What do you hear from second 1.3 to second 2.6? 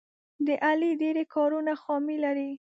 کارونه خامي لري.